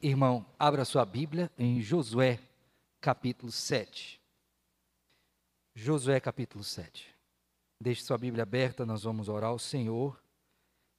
[0.00, 2.38] Irmão, abra sua Bíblia em Josué,
[3.00, 4.20] capítulo 7.
[5.74, 7.12] Josué, capítulo 7.
[7.80, 10.22] Deixe sua Bíblia aberta, nós vamos orar ao Senhor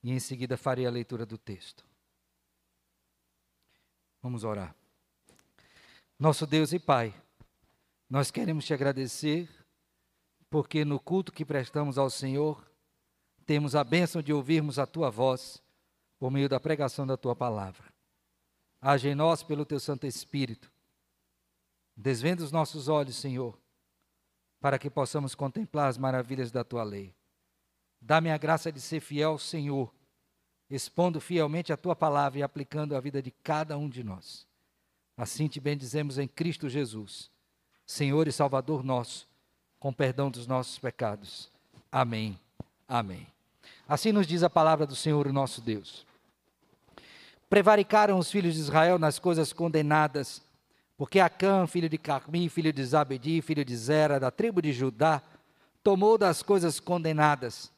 [0.04, 1.86] e em seguida farei a leitura do texto.
[4.22, 4.76] Vamos orar.
[6.20, 7.14] Nosso Deus e Pai,
[8.10, 9.50] nós queremos te agradecer
[10.50, 12.70] porque no culto que prestamos ao Senhor,
[13.46, 15.64] temos a bênção de ouvirmos a tua voz
[16.20, 17.89] por meio da pregação da tua palavra.
[18.82, 20.72] Age em nós pelo teu Santo Espírito.
[21.96, 23.58] Desvenda os nossos olhos, Senhor,
[24.62, 27.14] para que possamos contemplar as maravilhas da tua lei.
[28.02, 29.94] Dá-me a graça de ser fiel, Senhor,
[30.70, 34.48] expondo fielmente a tua palavra e aplicando a vida de cada um de nós.
[35.18, 37.30] Assim te bendizemos em Cristo Jesus,
[37.86, 39.28] Senhor e Salvador nosso
[39.80, 41.50] com perdão dos nossos pecados.
[41.92, 42.38] Amém.
[42.88, 43.26] Amém.
[43.88, 46.06] Assim nos diz a palavra do Senhor, o nosso Deus.
[47.50, 50.42] Prevaricaram os filhos de Israel nas coisas condenadas,
[50.96, 55.22] porque Acã, filho de Carmi, filho de Zabedi, filho de Zera, da tribo de Judá,
[55.84, 57.72] tomou das coisas condenadas.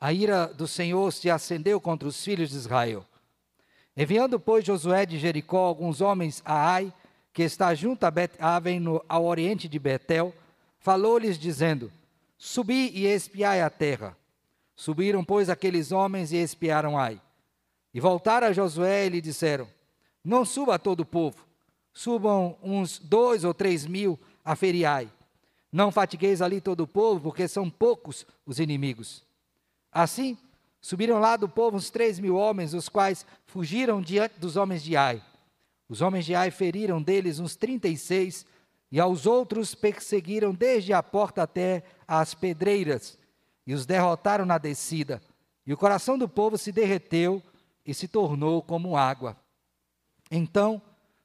[0.00, 3.04] A ira do Senhor se acendeu contra os filhos de Israel.
[3.96, 6.92] Enviando, pois, Josué de Jericó alguns homens a Ai,
[7.32, 10.32] que está junto a Bet-Aven, no, ao oriente de Betel,
[10.78, 11.92] falou-lhes dizendo:
[12.38, 14.16] Subi e espiai a terra.
[14.76, 17.20] Subiram, pois, aqueles homens e espiaram Ai.
[17.92, 19.68] E voltaram a Josué e lhe disseram:
[20.24, 21.44] Não suba todo o povo,
[21.92, 25.10] subam uns dois ou três mil a Feriai.
[25.72, 29.24] Não fatigueis ali todo o povo, porque são poucos os inimigos.
[29.92, 30.36] Assim,
[30.80, 34.96] subiram lá do povo uns três mil homens, os quais fugiram diante dos homens de
[34.96, 35.22] Ai.
[35.88, 38.46] Os homens de Ai feriram deles uns trinta e seis,
[38.90, 43.18] e aos outros perseguiram desde a porta até as pedreiras,
[43.66, 45.22] e os derrotaram na descida.
[45.64, 47.40] E o coração do povo se derreteu
[47.84, 49.36] e se tornou como água.
[50.30, 50.80] Então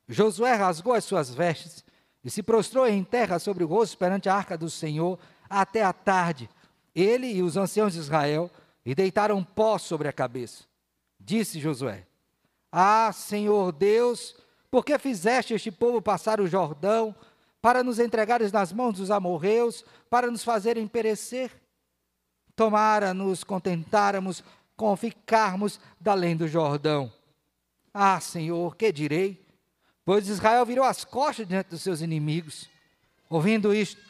[0.07, 1.83] Josué rasgou as suas vestes
[2.23, 5.93] e se prostrou em terra sobre o rosto perante a arca do Senhor até a
[5.93, 6.49] tarde.
[6.93, 8.49] Ele e os anciãos de Israel
[8.85, 10.63] e deitaram pó sobre a cabeça.
[11.19, 12.05] Disse Josué:
[12.71, 14.35] Ah, Senhor Deus,
[14.69, 17.15] por que fizeste este povo passar o Jordão
[17.65, 21.51] para nos entregares nas mãos dos amorreus, para nos fazerem perecer.
[22.55, 24.43] Tomara nos contentáramos
[24.75, 27.11] com ficarmos da além do Jordão.
[27.93, 29.45] Ah, Senhor, que direi?
[30.03, 32.69] Pois Israel virou as costas diante dos seus inimigos.
[33.29, 34.01] Ouvindo isto,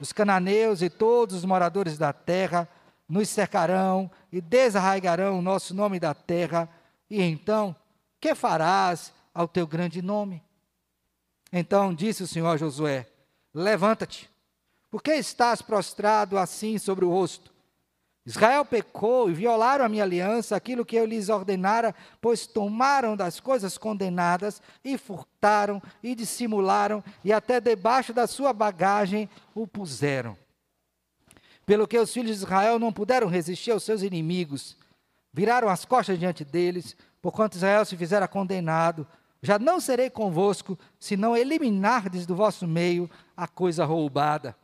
[0.00, 2.68] os cananeus e todos os moradores da terra
[3.08, 6.68] nos cercarão e desarraigarão o nosso nome da terra.
[7.10, 7.76] E então,
[8.20, 10.42] que farás ao teu grande nome?
[11.52, 13.06] Então disse o Senhor a Josué:
[13.52, 14.30] Levanta-te,
[14.90, 17.53] porque estás prostrado assim sobre o rosto?
[18.26, 23.38] Israel pecou e violaram a minha aliança, aquilo que eu lhes ordenara, pois tomaram das
[23.38, 30.38] coisas condenadas e furtaram e dissimularam e até debaixo da sua bagagem o puseram.
[31.66, 34.76] Pelo que os filhos de Israel não puderam resistir aos seus inimigos,
[35.30, 39.06] viraram as costas diante deles, porquanto Israel se fizera condenado,
[39.42, 44.56] já não serei convosco, se não eliminardes do vosso meio a coisa roubada.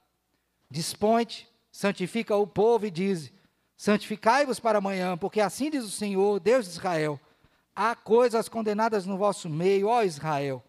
[0.71, 3.31] Dispõe-te, santifica o povo e diz:
[3.81, 7.19] Santificai-vos para amanhã, porque assim diz o Senhor, Deus de Israel:
[7.75, 10.63] Há coisas condenadas no vosso meio, ó Israel.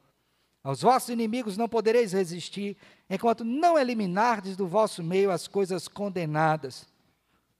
[0.64, 2.78] Aos vossos inimigos não podereis resistir,
[3.10, 6.88] enquanto não eliminardes do vosso meio as coisas condenadas.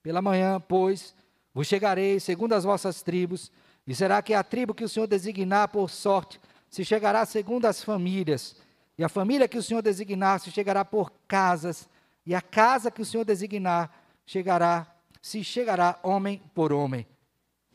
[0.02, 1.14] Pela manhã, pois,
[1.54, 3.52] vos chegarei, segundo as vossas tribos,
[3.86, 7.84] e será que a tribo que o Senhor designar por sorte se chegará segundo as
[7.84, 8.56] famílias,
[8.98, 11.90] e a família que o Senhor designar se chegará por casas,
[12.26, 13.94] e a casa que o Senhor designar
[14.26, 14.91] chegará,
[15.22, 17.06] se chegará homem por homem.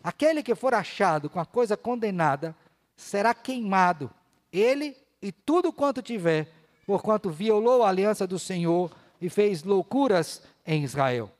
[0.02, 2.54] Aquele que for achado com a coisa condenada
[2.94, 4.10] será queimado,
[4.52, 6.48] ele e tudo quanto tiver,
[6.86, 8.90] porquanto violou a aliança do Senhor
[9.20, 11.30] e fez loucuras em Israel.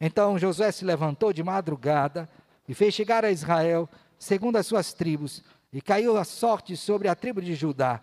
[0.00, 2.28] Então Josué se levantou de madrugada,
[2.70, 5.42] e fez chegar a Israel, segundo as suas tribos,
[5.72, 8.00] e caiu a sorte sobre a tribo de Judá.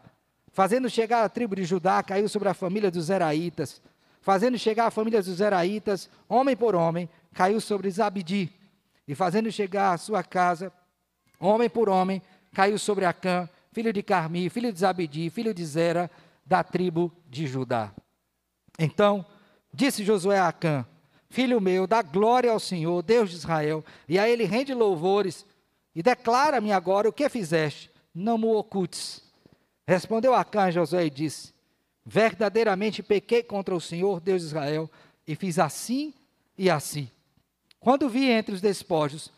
[0.51, 3.81] Fazendo chegar a tribo de Judá, caiu sobre a família dos Zeraitas.
[4.19, 7.07] Fazendo chegar a família dos Zeraitas, homem por homem,
[7.37, 8.51] caiu sobre Zabdi.
[9.07, 10.73] E fazendo chegar a sua casa,
[11.39, 12.19] homem por homem,
[12.51, 16.09] caiu sobre Acã, filho de Carmi, filho de Zabdi, filho de Zera,
[16.43, 17.93] da tribo de Judá.
[18.79, 19.23] Então,
[19.71, 20.83] disse Josué a Acã:
[21.29, 25.45] Filho meu, dá glória ao Senhor, Deus de Israel, e a Ele rende louvores,
[25.93, 29.21] e declara-me agora o que fizeste, não me ocultes.
[29.87, 31.53] Respondeu Acã Josué e disse:
[32.03, 34.89] Verdadeiramente pequei contra o Senhor, Deus de Israel,
[35.27, 36.15] e fiz assim
[36.57, 37.11] e assim.
[37.87, 39.31] Quando vi entre os despojos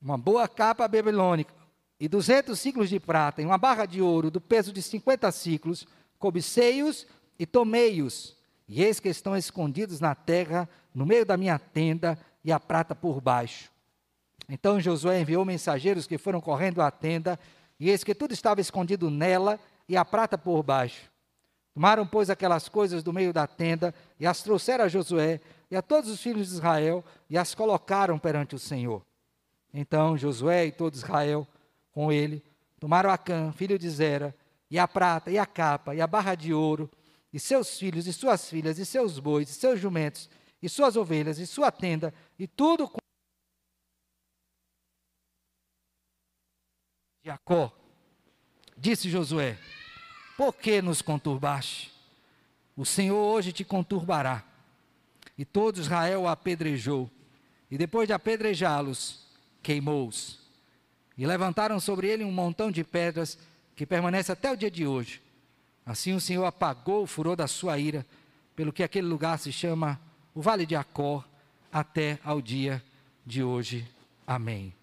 [0.00, 1.52] uma boa capa babilônica,
[1.98, 5.88] e duzentos ciclos de prata, e uma barra de ouro do peso de cinquenta ciclos,
[6.16, 7.04] cobicei-os
[7.36, 8.36] e tomei-os.
[8.68, 12.94] E eis que estão escondidos na terra, no meio da minha tenda, e a prata
[12.94, 13.72] por baixo.
[14.48, 17.36] Então Josué enviou mensageiros que foram correndo à tenda,
[17.80, 19.58] e eis que tudo estava escondido nela,
[19.88, 21.10] e a prata por baixo.
[21.74, 25.82] Tomaram, pois, aquelas coisas do meio da tenda, e as trouxeram a Josué e a
[25.82, 29.04] todos os filhos de Israel, e as colocaram perante o Senhor.
[29.72, 31.46] Então Josué e todo Israel
[31.92, 32.42] com ele,
[32.78, 34.34] tomaram Acã, filho de Zera,
[34.70, 36.90] e a prata, e a capa, e a barra de ouro,
[37.32, 40.28] e seus filhos, e suas filhas, e seus bois, e seus jumentos,
[40.62, 42.98] e suas ovelhas, e sua tenda, e tudo com
[47.24, 47.72] Jacó.
[48.76, 49.58] Disse Josué:
[50.36, 51.92] Por que nos conturbaste?
[52.76, 54.49] O Senhor hoje te conturbará.
[55.40, 57.10] E todo Israel o apedrejou,
[57.70, 59.24] e depois de apedrejá-los,
[59.62, 60.38] queimou-os.
[61.16, 63.38] E levantaram sobre ele um montão de pedras
[63.74, 65.22] que permanece até o dia de hoje.
[65.86, 68.04] Assim o Senhor apagou o furor da sua ira,
[68.54, 69.98] pelo que aquele lugar se chama
[70.34, 71.24] o Vale de Acor,
[71.72, 72.84] até ao dia
[73.24, 73.88] de hoje.
[74.26, 74.74] Amém.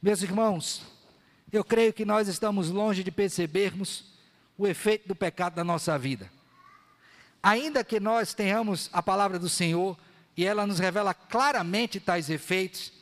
[0.00, 0.86] Meus irmãos,
[1.52, 4.06] eu creio que nós estamos longe de percebermos
[4.56, 6.34] o efeito do pecado na nossa vida.
[7.46, 9.96] Ainda que nós tenhamos a palavra do Senhor
[10.36, 12.92] e ela nos revela claramente tais efeitos,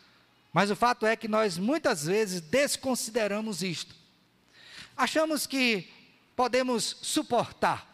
[0.53, 3.95] mas o fato é que nós muitas vezes desconsideramos isto.
[4.95, 5.91] Achamos que
[6.37, 7.89] podemos suportar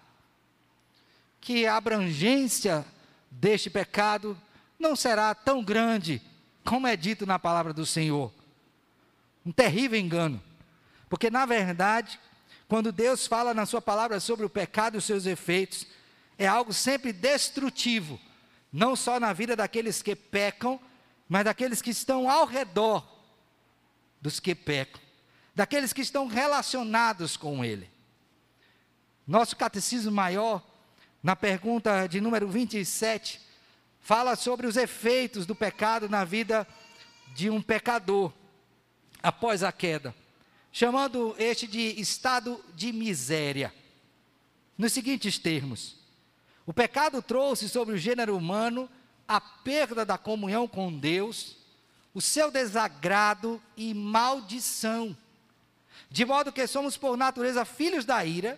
[1.40, 2.84] que a abrangência
[3.30, 4.36] deste pecado
[4.76, 6.20] não será tão grande
[6.64, 8.32] como é dito na palavra do Senhor.
[9.46, 10.42] Um terrível engano.
[11.08, 12.18] Porque, na verdade,
[12.66, 15.86] quando Deus fala na Sua palavra sobre o pecado e os seus efeitos,
[16.40, 18.18] é algo sempre destrutivo,
[18.72, 20.80] não só na vida daqueles que pecam,
[21.28, 23.06] mas daqueles que estão ao redor
[24.22, 24.98] dos que pecam,
[25.54, 27.90] daqueles que estão relacionados com Ele.
[29.26, 30.64] Nosso catecismo maior,
[31.22, 33.38] na pergunta de número 27,
[34.00, 36.66] fala sobre os efeitos do pecado na vida
[37.34, 38.32] de um pecador
[39.22, 40.14] após a queda,
[40.72, 43.74] chamando este de estado de miséria.
[44.78, 45.99] Nos seguintes termos:
[46.70, 48.88] o pecado trouxe sobre o gênero humano
[49.26, 51.56] a perda da comunhão com Deus,
[52.14, 55.16] o seu desagrado e maldição.
[56.08, 58.56] De modo que somos, por natureza, filhos da ira,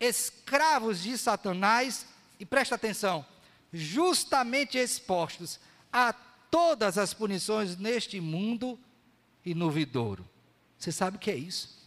[0.00, 2.06] escravos de Satanás,
[2.38, 3.26] e presta atenção,
[3.70, 5.60] justamente expostos
[5.92, 6.14] a
[6.50, 8.78] todas as punições neste mundo
[9.44, 10.26] e no vidouro.
[10.78, 11.78] Você sabe o que é isso?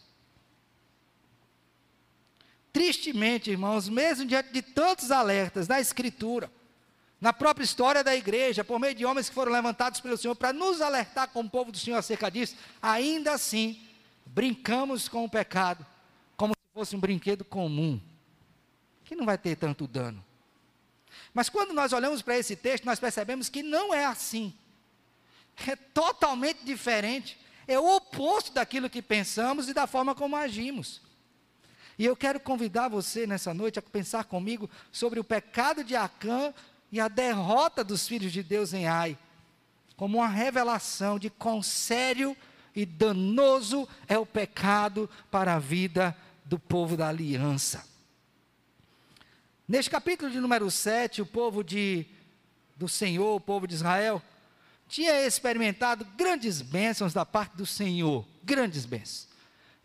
[2.74, 6.52] Tristemente, irmãos, mesmo diante de tantos alertas na Escritura,
[7.22, 10.52] na própria história da igreja, por meio de homens que foram levantados pelo Senhor para
[10.52, 13.80] nos alertar como povo do Senhor acerca disso, ainda assim,
[14.26, 15.86] brincamos com o pecado
[16.36, 18.02] como se fosse um brinquedo comum,
[19.06, 20.26] que não vai ter tanto dano.
[21.32, 24.52] Mas quando nós olhamos para esse texto, nós percebemos que não é assim.
[25.68, 27.38] É totalmente diferente.
[27.68, 31.03] É o oposto daquilo que pensamos e da forma como agimos.
[31.98, 36.54] E eu quero convidar você nessa noite a pensar comigo sobre o pecado de Acã
[36.92, 39.18] e a derrota dos filhos de Deus em Ai,
[39.96, 42.36] como uma revelação de quão sério
[42.76, 47.86] e danoso é o pecado para a vida do povo da aliança.
[49.68, 52.06] Neste capítulo de número 7, o povo de,
[52.76, 54.22] do Senhor, o povo de Israel,
[54.88, 59.33] tinha experimentado grandes bênçãos da parte do Senhor, grandes bênçãos.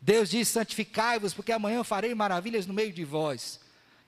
[0.00, 3.61] Deus diz: santificai-vos, porque amanhã farei maravilhas no meio de vós.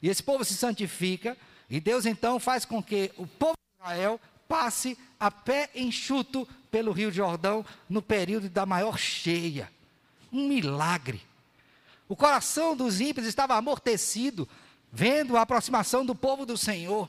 [0.02, 1.36] E esse povo se santifica,
[1.68, 6.92] e Deus então faz com que o povo de Israel passe a pé enxuto pelo
[6.92, 9.70] Rio Jordão no período da maior cheia.
[10.32, 11.20] Um milagre.
[12.08, 14.48] O coração dos ímpios estava amortecido,
[14.92, 17.08] vendo a aproximação do povo do Senhor.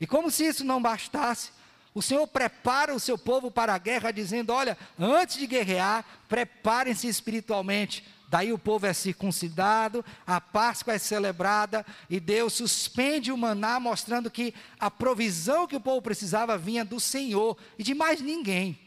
[0.00, 1.50] E como se isso não bastasse,
[1.94, 7.08] o Senhor prepara o seu povo para a guerra, dizendo: Olha, antes de guerrear, preparem-se
[7.08, 13.80] espiritualmente, Daí o povo é circuncidado, a Páscoa é celebrada e Deus suspende o maná,
[13.80, 18.78] mostrando que a provisão que o povo precisava vinha do Senhor e de mais ninguém.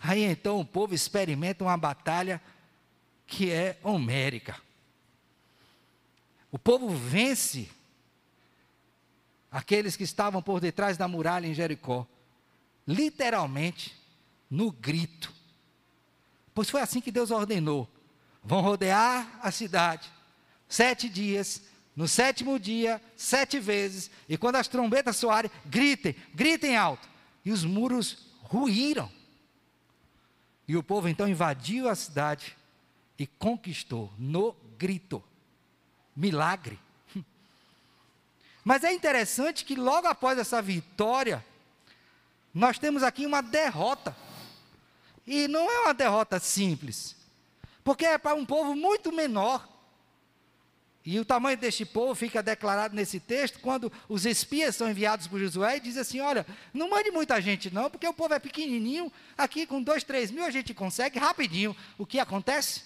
[0.00, 2.40] Aí então o povo experimenta uma batalha
[3.26, 4.56] que é homérica.
[6.50, 7.68] O povo vence
[9.50, 12.06] aqueles que estavam por detrás da muralha em Jericó,
[12.86, 13.94] literalmente
[14.50, 15.32] no grito.
[16.54, 17.88] Pois foi assim que Deus ordenou
[18.42, 20.10] vão rodear a cidade
[20.68, 21.62] sete dias.
[21.96, 27.08] No sétimo dia, sete vezes, e quando as trombetas soarem, gritem, gritem alto.
[27.44, 29.10] E os muros ruíram.
[30.68, 32.56] E o povo então invadiu a cidade
[33.18, 35.20] e conquistou no grito.
[36.14, 36.78] Milagre.
[38.68, 41.42] Mas é interessante que logo após essa vitória,
[42.52, 44.14] nós temos aqui uma derrota.
[45.26, 47.16] E não é uma derrota simples,
[47.82, 49.66] porque é para um povo muito menor.
[51.02, 55.40] E o tamanho deste povo fica declarado nesse texto quando os espias são enviados por
[55.40, 59.10] Josué e diz assim: Olha, não mande muita gente, não, porque o povo é pequenininho.
[59.38, 61.74] Aqui com dois, três mil a gente consegue rapidinho.
[61.96, 62.82] O que acontece?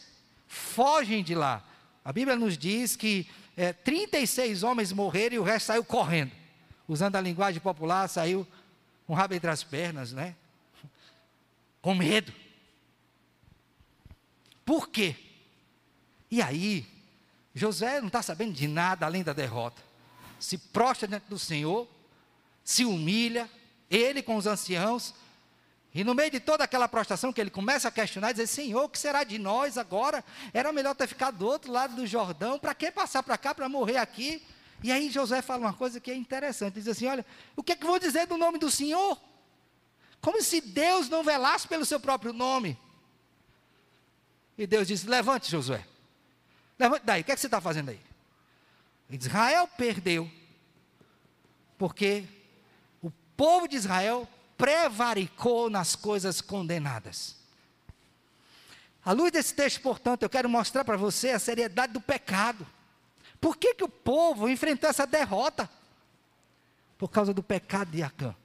[0.46, 1.60] Fogem de lá.
[2.04, 6.32] A Bíblia nos diz que é, 36 homens morreram e o resto saiu correndo.
[6.88, 8.46] Usando a linguagem popular, saiu
[9.06, 10.34] o rabo entre as pernas, né?
[11.80, 12.32] Com medo.
[14.64, 15.16] Por quê?
[16.30, 16.86] E aí,
[17.54, 19.82] José não está sabendo de nada além da derrota.
[20.40, 21.86] Se prostra diante do Senhor,
[22.64, 23.50] se humilha,
[23.90, 25.14] ele com os anciãos,
[25.94, 28.88] e no meio de toda aquela prostração que ele começa a questionar, dizer: Senhor, o
[28.88, 30.24] que será de nós agora?
[30.54, 33.68] Era melhor ter ficado do outro lado do Jordão, para que passar para cá, para
[33.68, 34.42] morrer aqui?
[34.82, 37.76] E aí José fala uma coisa que é interessante: diz assim: Olha, o que é
[37.76, 39.20] que vou dizer do nome do Senhor?
[40.20, 42.78] Como se Deus não velasse pelo seu próprio nome.
[44.56, 45.86] E Deus disse: Levante, Josué.
[46.78, 48.00] Levante daí, o que, é que você está fazendo aí?
[49.10, 50.30] Israel perdeu,
[51.76, 52.24] porque
[53.02, 54.26] o povo de Israel
[54.62, 57.34] prevaricou nas coisas condenadas.
[59.04, 62.64] À luz desse texto, portanto, eu quero mostrar para você a seriedade do pecado.
[63.40, 65.68] Por que, que o povo enfrentou essa derrota?
[66.96, 68.36] Por causa do pecado de Acã.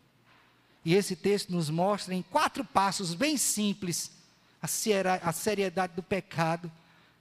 [0.83, 4.11] E esse texto nos mostra em quatro passos bem simples
[4.59, 6.71] a seriedade do pecado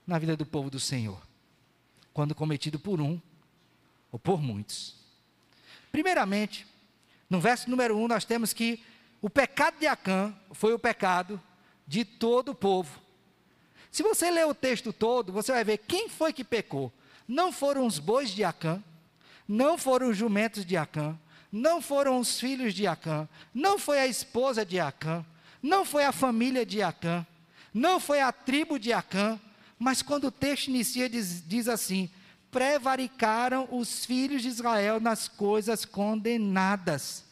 [0.07, 1.21] na vida do povo do Senhor,
[2.15, 3.21] quando cometido por um
[4.11, 4.95] ou por muitos.
[5.91, 6.65] Primeiramente,
[7.29, 8.83] no verso número 1, nós temos que
[9.21, 11.41] o pecado de Acã foi o pecado
[11.87, 12.99] de todo o povo.
[13.91, 16.91] Se você ler o texto todo, você vai ver quem foi que pecou.
[17.27, 18.83] Não foram os bois de Acã,
[19.47, 21.17] não foram os jumentos de Acã,
[21.51, 25.25] não foram os filhos de Acã, não foi a esposa de Acã,
[25.61, 27.25] não foi a família de Acã,
[27.73, 29.39] não foi a tribo de Acã,
[29.79, 32.09] mas quando o texto inicia, diz, diz assim:
[32.51, 37.26] prevaricaram os filhos de Israel nas coisas condenadas.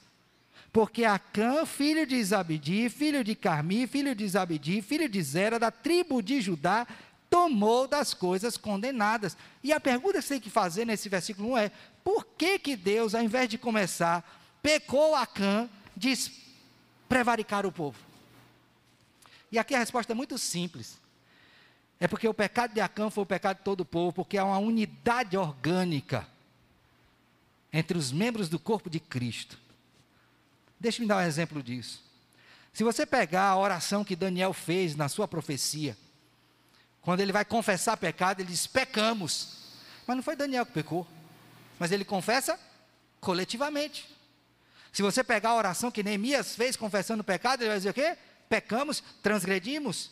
[0.75, 5.71] Porque Acã, filho de Isabedi, filho de Carmi, filho de Isabedi, filho de Zera, da
[5.71, 6.85] tribo de Judá,
[7.29, 9.37] tomou das coisas condenadas.
[9.63, 11.71] E a pergunta que você tem que fazer nesse versículo 1 é:
[12.03, 14.21] por que, que Deus, ao invés de começar,
[14.61, 16.13] pecou Acã de
[17.07, 17.97] prevaricar o povo?
[19.49, 20.99] E aqui a resposta é muito simples.
[22.01, 24.43] É porque o pecado de Acã foi o pecado de todo o povo, porque há
[24.43, 26.27] uma unidade orgânica
[27.71, 29.63] entre os membros do corpo de Cristo.
[30.85, 31.99] Deixa-me dar um exemplo disso.
[32.71, 35.97] Se você pegar a oração que Daniel fez na sua profecia,
[37.01, 39.63] quando ele vai confessar pecado, ele diz: pecamos.
[40.05, 41.07] Mas não foi Daniel que pecou,
[41.79, 42.59] mas ele confessa
[43.19, 44.07] coletivamente.
[44.93, 47.93] Se você pegar a oração que Neemias fez confessando o pecado, ele vai dizer o
[47.95, 48.15] quê?
[48.47, 50.11] Pecamos, transgredimos.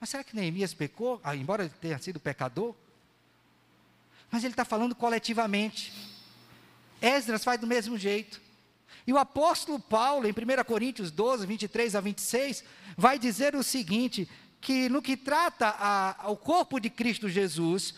[0.00, 2.74] Mas será que Neemias pecou, ah, embora ele tenha sido pecador?
[4.30, 5.92] Mas ele está falando coletivamente.
[7.02, 8.45] Esdras faz do mesmo jeito.
[9.06, 12.64] E o apóstolo Paulo, em 1 Coríntios 12, 23 a 26,
[12.96, 14.28] vai dizer o seguinte:
[14.60, 17.94] que no que trata a, ao corpo de Cristo Jesus,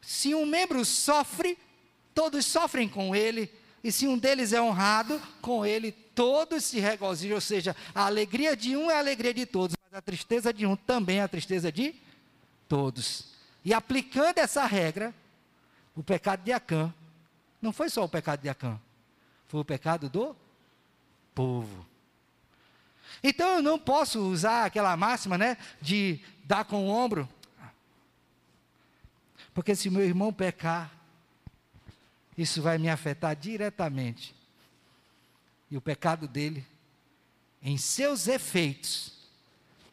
[0.00, 1.56] se um membro sofre,
[2.14, 3.50] todos sofrem com ele,
[3.82, 8.56] e se um deles é honrado, com ele todos se regozijam, ou seja, a alegria
[8.56, 11.28] de um é a alegria de todos, mas a tristeza de um também é a
[11.28, 11.94] tristeza de
[12.68, 13.26] todos.
[13.64, 15.14] E aplicando essa regra,
[15.94, 16.92] o pecado de Acã,
[17.62, 18.80] não foi só o pecado de Acã,
[19.48, 20.36] foi o pecado do
[21.34, 21.86] povo.
[23.22, 27.28] Então eu não posso usar aquela máxima, né, de dar com o ombro.
[29.52, 30.92] Porque se meu irmão pecar,
[32.36, 34.34] isso vai me afetar diretamente.
[35.70, 36.64] E o pecado dele,
[37.60, 39.12] em seus efeitos,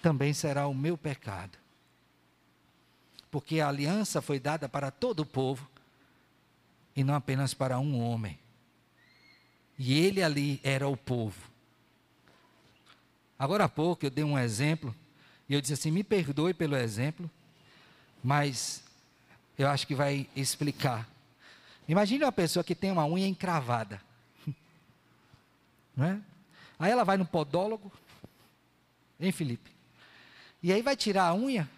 [0.01, 1.57] também será o meu pecado.
[3.31, 5.67] Porque a aliança foi dada para todo o povo
[6.95, 8.39] e não apenas para um homem.
[9.77, 11.49] E ele ali era o povo.
[13.37, 14.95] Agora há pouco eu dei um exemplo,
[15.49, 17.29] e eu disse assim: me perdoe pelo exemplo,
[18.23, 18.83] mas
[19.57, 21.07] eu acho que vai explicar.
[21.87, 24.01] Imagine uma pessoa que tem uma unha encravada.
[25.95, 26.21] Não é?
[26.79, 27.91] Aí ela vai no podólogo,
[29.19, 29.69] hein, Felipe?
[30.63, 31.69] E aí vai tirar a unha,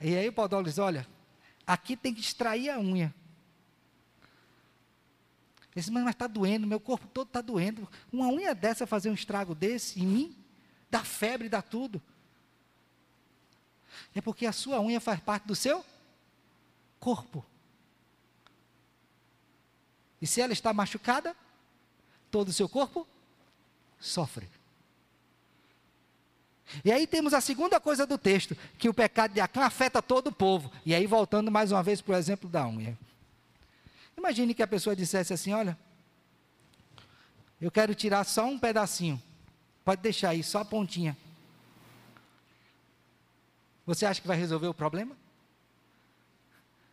[0.00, 1.06] e aí o podólogo diz: olha,
[1.66, 3.14] aqui tem que extrair a unha.
[5.74, 7.88] Ele disse, mas está doendo, meu corpo todo está doendo.
[8.12, 10.36] Uma unha dessa fazer um estrago desse em mim,
[10.88, 12.00] dá febre, dá tudo.
[14.14, 15.84] É porque a sua unha faz parte do seu
[17.00, 17.44] corpo.
[20.22, 21.36] E se ela está machucada,
[22.30, 23.06] todo o seu corpo
[24.00, 24.48] sofre.
[26.84, 30.28] E aí temos a segunda coisa do texto, que o pecado de Acã afeta todo
[30.28, 30.72] o povo.
[30.86, 32.96] E aí voltando mais uma vez para o exemplo da unha.
[34.16, 35.78] Imagine que a pessoa dissesse assim, olha,
[37.60, 39.20] eu quero tirar só um pedacinho.
[39.84, 41.16] Pode deixar aí, só a pontinha.
[43.86, 45.16] Você acha que vai resolver o problema?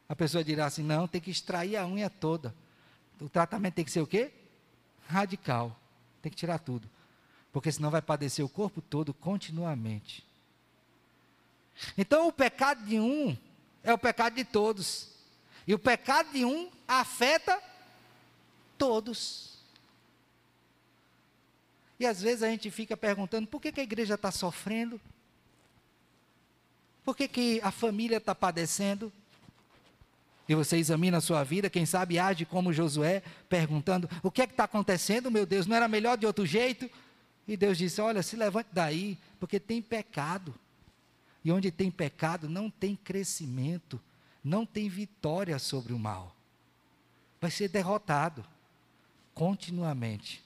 [0.10, 2.54] A pessoa dirá assim: não, tem que extrair a unha toda.
[3.20, 4.32] O tratamento tem que ser o quê?
[5.08, 5.78] Radical.
[6.22, 6.90] Tem que tirar tudo.
[7.52, 10.26] Porque senão vai padecer o corpo todo continuamente.
[11.98, 13.38] Então o pecado de um
[13.84, 15.11] é o pecado de todos.
[15.72, 17.58] E o pecado de um afeta
[18.78, 19.54] todos.
[21.98, 25.00] E às vezes a gente fica perguntando por que, que a igreja está sofrendo?
[27.06, 29.14] Por que, que a família está padecendo?
[30.46, 34.48] E você examina a sua vida, quem sabe age como Josué, perguntando: o que é
[34.48, 35.68] que está acontecendo, meu Deus?
[35.68, 36.92] Não era melhor de outro jeito?
[37.48, 40.54] E Deus disse: olha, se levante daí, porque tem pecado.
[41.46, 44.02] E onde tem pecado, não tem crescimento,
[44.44, 46.36] não tem vitória sobre o mal.
[47.40, 48.46] Vai ser derrotado
[49.34, 50.44] continuamente.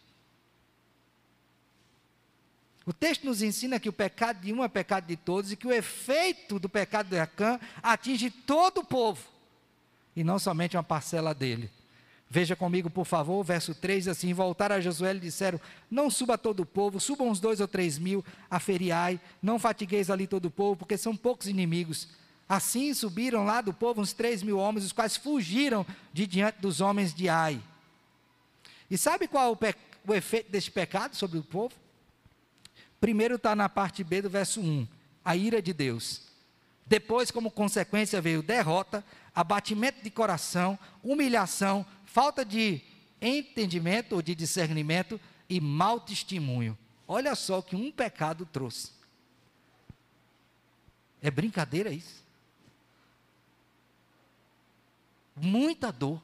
[2.85, 5.67] O texto nos ensina que o pecado de um é pecado de todos e que
[5.67, 9.27] o efeito do pecado de Acã atinge todo o povo
[10.15, 11.69] e não somente uma parcela dele.
[12.29, 15.59] Veja comigo, por favor, verso 3, assim, voltaram a Josué e disseram,
[15.89, 20.09] não suba todo o povo, subam uns dois ou três mil a feriai, não fatigueis
[20.09, 22.07] ali todo o povo, porque são poucos inimigos.
[22.47, 26.79] Assim subiram lá do povo uns três mil homens, os quais fugiram de diante dos
[26.79, 27.61] homens de Ai.
[28.89, 29.57] E sabe qual o,
[30.07, 31.73] o efeito deste pecado sobre o povo?
[32.99, 34.87] Primeiro está na parte B do verso 1,
[35.23, 36.21] a ira de Deus.
[36.85, 42.81] Depois, como consequência, veio derrota, abatimento de coração, humilhação, falta de
[43.19, 46.77] entendimento ou de discernimento e mau testemunho.
[47.07, 48.91] Olha só o que um pecado trouxe.
[51.21, 52.24] É brincadeira isso?
[55.35, 56.21] Muita dor.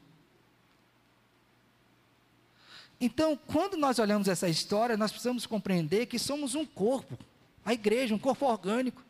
[3.00, 7.18] Então, quando nós olhamos essa história, nós precisamos compreender que somos um corpo,
[7.66, 9.04] a igreja, um corpo orgânico.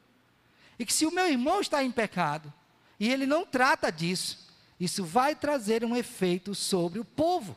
[0.80, 2.52] E que se o meu irmão está em pecado
[2.98, 7.56] e ele não trata disso, isso vai trazer um efeito sobre o povo.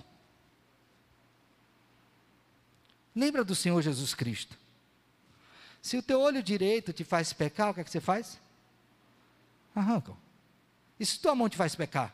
[3.15, 4.59] Lembra do Senhor Jesus Cristo?
[5.81, 8.41] Se o teu olho direito te faz pecar, o que é que você faz?
[9.75, 10.13] Arranca.
[10.99, 12.13] E se tua mão te faz pecar?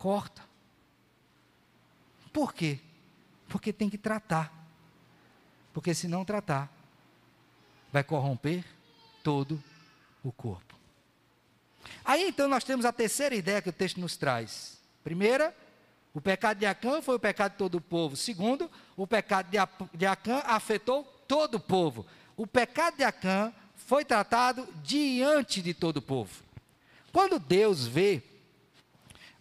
[0.00, 0.42] Corta.
[2.32, 2.78] Por quê?
[3.50, 4.50] Porque tem que tratar.
[5.74, 6.72] Porque se não tratar,
[7.92, 8.64] vai corromper
[9.22, 9.62] todo
[10.24, 10.74] o corpo.
[12.02, 14.80] Aí então nós temos a terceira ideia que o texto nos traz.
[15.04, 15.54] Primeira,
[16.14, 18.16] o pecado de Acã foi o pecado de todo o povo.
[18.16, 19.50] Segundo, o pecado
[19.92, 22.06] de Acã afetou todo o povo.
[22.38, 26.42] O pecado de Acã foi tratado diante de todo o povo.
[27.12, 28.22] Quando Deus vê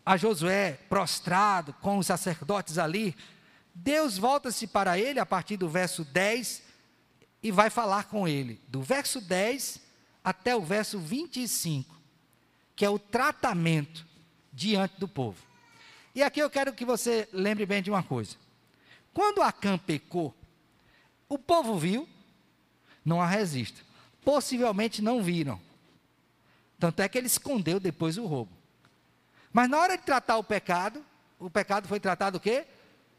[0.05, 3.15] a Josué prostrado com os sacerdotes ali,
[3.73, 6.63] Deus volta-se para ele a partir do verso 10
[7.41, 9.79] e vai falar com ele, do verso 10
[10.23, 11.95] até o verso 25,
[12.75, 14.05] que é o tratamento
[14.51, 15.41] diante do povo.
[16.13, 18.35] E aqui eu quero que você lembre bem de uma coisa.
[19.13, 20.35] Quando Acã pecou,
[21.27, 22.07] o povo viu,
[23.05, 23.81] não a resista.
[24.23, 25.59] Possivelmente não viram.
[26.77, 28.51] Tanto é que ele escondeu depois o roubo.
[29.51, 31.03] Mas na hora de tratar o pecado,
[31.39, 32.65] o pecado foi tratado o quê?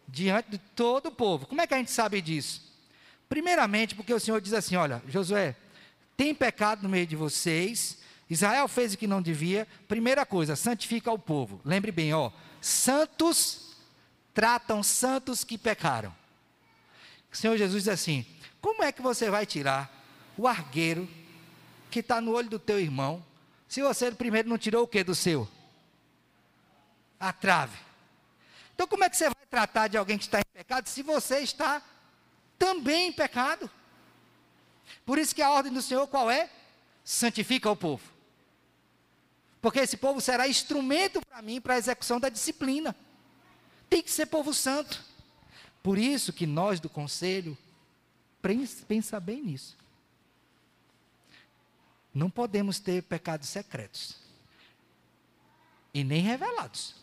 [0.07, 1.47] Diante de todo o povo.
[1.47, 2.71] Como é que a gente sabe disso?
[3.29, 5.57] Primeiramente, porque o Senhor diz assim: olha, Josué,
[6.16, 9.66] tem pecado no meio de vocês, Israel fez o que não devia.
[9.88, 11.61] Primeira coisa, santifica o povo.
[11.64, 13.77] Lembre bem, ó, santos
[14.35, 16.14] tratam santos que pecaram.
[17.33, 18.27] O Senhor Jesus diz assim:
[18.61, 19.90] como é que você vai tirar
[20.37, 21.09] o argueiro
[21.90, 23.25] que está no olho do teu irmão,
[23.69, 25.49] se você primeiro não tirou o que do seu?
[27.21, 27.79] A trave.
[28.75, 31.41] Então, como é que você vai tratar de alguém que está em pecado se você
[31.41, 31.83] está
[32.59, 33.71] também em pecado?
[35.05, 36.51] Por isso que a ordem do Senhor qual é?
[37.05, 38.11] Santifica o povo.
[39.61, 42.97] Porque esse povo será instrumento para mim para a execução da disciplina.
[43.91, 45.05] Tem que ser povo santo.
[45.83, 47.57] Por isso que nós do conselho
[48.89, 49.77] pensa bem nisso.
[52.15, 54.17] Não podemos ter pecados secretos
[55.93, 56.95] e nem revelados.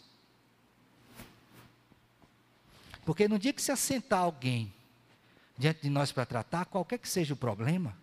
[3.08, 4.74] Porque no dia que se assentar alguém
[5.58, 7.98] diante de nós para tratar, qualquer que seja o problema,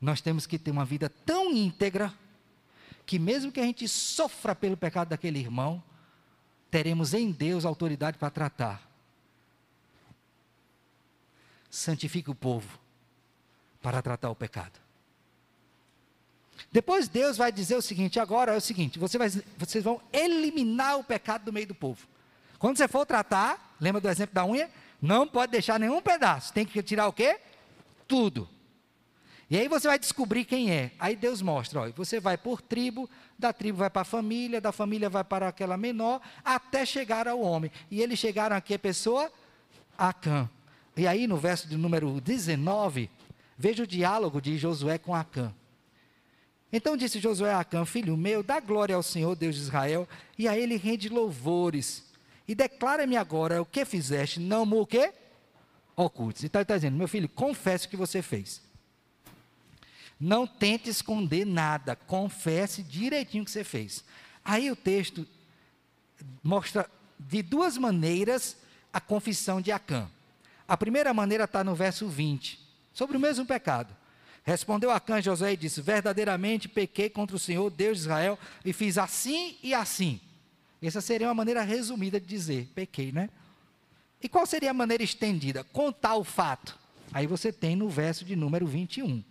[0.00, 2.14] nós temos que ter uma vida tão íntegra
[3.04, 5.84] que mesmo que a gente sofra pelo pecado daquele irmão,
[6.70, 8.90] teremos em Deus autoridade para tratar.
[11.68, 12.78] Santifique o povo
[13.82, 14.80] para tratar o pecado.
[16.72, 20.98] Depois Deus vai dizer o seguinte: agora é o seguinte, você vai, vocês vão eliminar
[20.98, 22.11] o pecado do meio do povo.
[22.62, 24.70] Quando você for tratar, lembra do exemplo da unha?
[25.00, 27.40] Não pode deixar nenhum pedaço, tem que tirar o quê?
[28.06, 28.48] Tudo.
[29.50, 30.92] E aí você vai descobrir quem é.
[30.96, 34.70] Aí Deus mostra, ó, você vai por tribo, da tribo vai para a família, da
[34.70, 37.68] família vai para aquela menor, até chegar ao homem.
[37.90, 39.28] E eles chegaram aqui a pessoa?
[39.98, 40.48] Acã.
[40.96, 43.10] E aí no verso de número 19,
[43.58, 45.52] veja o diálogo de Josué com Acã.
[46.72, 50.46] Então disse Josué a Acã, filho meu, dá glória ao Senhor Deus de Israel, e
[50.46, 52.11] a ele rende louvores.
[52.46, 55.12] E declara-me agora o que fizeste, não o quê?
[55.96, 56.44] Ocultes.
[56.44, 58.62] Então ele está dizendo, meu filho, confesse o que você fez.
[60.18, 64.04] Não tente esconder nada, confesse direitinho o que você fez.
[64.44, 65.26] Aí o texto
[66.42, 68.56] mostra de duas maneiras
[68.92, 70.08] a confissão de Acã.
[70.66, 72.58] A primeira maneira está no verso 20,
[72.92, 73.94] sobre o mesmo pecado.
[74.44, 78.98] Respondeu Acã José e disse: Verdadeiramente pequei contra o Senhor, Deus de Israel, e fiz
[78.98, 80.20] assim e assim.
[80.82, 83.30] Essa seria uma maneira resumida de dizer: pequei, né?
[84.22, 85.64] E qual seria a maneira estendida?
[85.64, 86.78] Contar o fato.
[87.12, 89.22] Aí você tem no verso de número 21.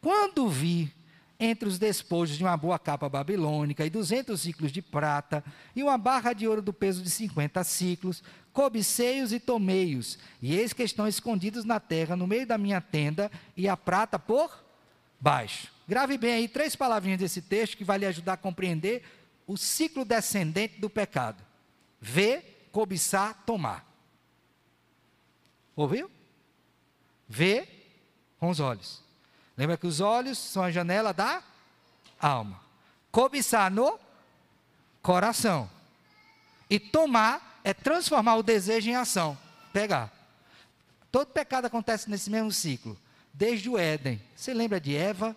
[0.00, 0.92] Quando vi
[1.38, 5.42] entre os despojos de uma boa capa babilônica e duzentos ciclos de prata,
[5.74, 10.74] e uma barra de ouro do peso de cinquenta ciclos, cobicei-os e tomei-os, e eis
[10.74, 14.62] que estão escondidos na terra, no meio da minha tenda, e a prata por
[15.18, 15.68] baixo.
[15.88, 19.02] Grave bem aí três palavrinhas desse texto que vai lhe ajudar a compreender
[19.50, 21.42] o ciclo descendente do pecado:
[22.00, 23.84] ver, cobiçar, tomar.
[25.74, 26.08] Ouviu?
[27.28, 27.68] Ver
[28.38, 29.02] com os olhos.
[29.56, 31.42] Lembra que os olhos são a janela da
[32.20, 32.60] alma.
[33.10, 33.98] Cobiçar no
[35.02, 35.68] coração.
[36.68, 39.36] E tomar é transformar o desejo em ação.
[39.72, 40.12] Pegar.
[41.10, 42.96] Todo pecado acontece nesse mesmo ciclo.
[43.34, 44.22] Desde o Éden.
[44.36, 45.36] Você lembra de Eva?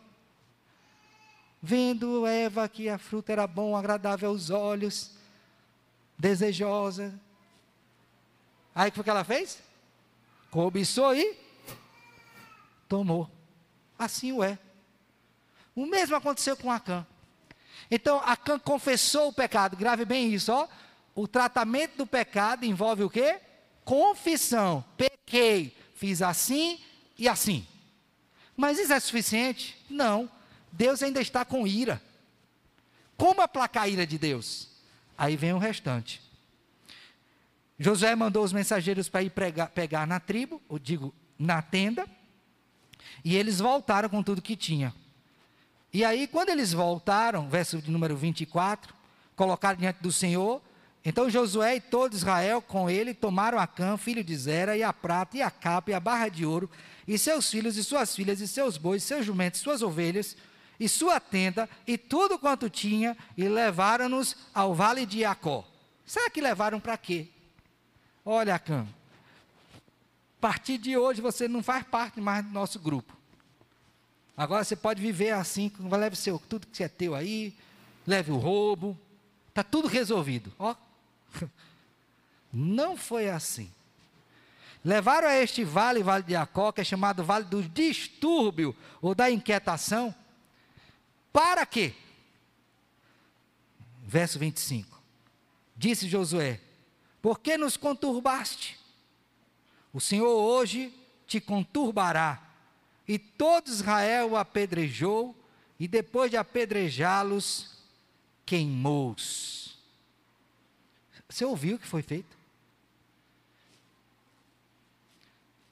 [1.65, 5.11] Vendo Eva que a fruta era bom, agradável aos olhos,
[6.19, 7.17] desejosa.
[8.75, 9.63] Aí o que que ela fez?
[10.51, 11.37] Cobiçou e
[12.89, 13.31] tomou
[13.97, 14.59] assim o é.
[15.73, 17.07] O mesmo aconteceu com Acã.
[17.89, 20.67] Então, Acã confessou o pecado, grave bem isso, ó.
[21.15, 23.39] O tratamento do pecado envolve o quê?
[23.85, 24.83] Confissão.
[24.97, 26.81] Pequei, fiz assim
[27.17, 27.65] e assim.
[28.53, 29.81] Mas isso é suficiente?
[29.89, 30.29] Não.
[30.73, 32.01] Deus ainda está com ira.
[33.15, 34.69] Como aplacar a ira de Deus?
[35.15, 36.19] Aí vem o restante.
[37.77, 42.07] Josué mandou os mensageiros para ir pregar, pegar na tribo, ou digo, na tenda,
[43.23, 44.93] e eles voltaram com tudo que tinha.
[45.93, 48.95] E aí, quando eles voltaram, verso de número 24,
[49.35, 50.59] colocaram diante do Senhor,
[51.05, 54.91] então Josué e todo Israel com ele tomaram a Cã, filho de Zera, e a
[54.91, 56.69] prata, e a capa, e a barra de ouro,
[57.07, 60.35] e seus filhos, e suas filhas, e seus bois, seus jumentos, suas ovelhas,
[60.79, 65.65] e sua tenda, e tudo quanto tinha, e levaram-nos ao vale de Jacó.
[66.05, 67.27] Será que levaram para quê?
[68.25, 68.87] Olha, Cã,
[70.43, 73.15] partir de hoje você não faz parte mais do nosso grupo.
[74.35, 77.55] Agora você pode viver assim, leve seu, tudo que é teu aí,
[78.05, 78.99] leve o roubo,
[79.47, 80.51] está tudo resolvido.
[80.59, 80.75] Ó.
[82.51, 83.71] Não foi assim.
[84.83, 89.31] Levaram a este vale, vale de Jacó, que é chamado vale do distúrbio ou da
[89.31, 90.13] inquietação,
[91.33, 91.93] para quê?
[94.05, 95.01] Verso 25.
[95.75, 96.61] Disse Josué:
[97.21, 98.79] Por que nos conturbaste?
[99.91, 100.93] O Senhor hoje
[101.25, 102.41] te conturbará.
[103.07, 105.35] E todo Israel o apedrejou,
[105.79, 107.77] e depois de apedrejá-los,
[108.45, 109.77] queimou-os.
[111.27, 112.37] Você ouviu o que foi feito?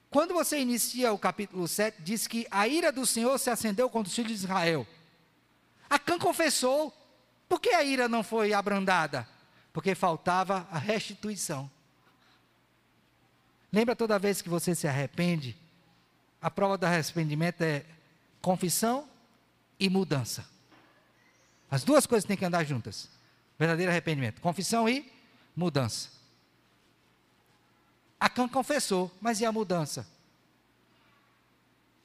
[0.10, 4.10] Quando você inicia o capítulo 7, diz que a ira do Senhor se acendeu contra
[4.10, 4.86] os filhos de Israel.
[5.92, 6.94] Acã confessou.
[7.50, 9.28] Por que a ira não foi abrandada?
[9.74, 11.70] Porque faltava a restituição.
[13.74, 15.58] Lembra toda vez que você se arrepende?
[16.42, 17.86] A prova do arrependimento é
[18.42, 19.06] confissão
[19.78, 20.46] e mudança.
[21.70, 23.10] As duas coisas têm que andar juntas.
[23.60, 24.40] Verdadeiro arrependimento.
[24.40, 25.12] Confissão e
[25.54, 26.10] mudança.
[28.18, 30.08] Acã confessou, mas e a mudança?